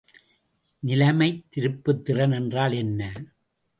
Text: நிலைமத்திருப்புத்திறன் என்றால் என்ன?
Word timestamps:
நிலைமத்திருப்புத்திறன் 0.83 2.35
என்றால் 2.35 2.71
என்ன? 2.71 3.01